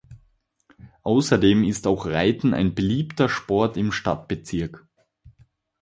[1.03, 4.87] Außerdem ist auch Reiten ein beliebter Sport im Stadtbezirk.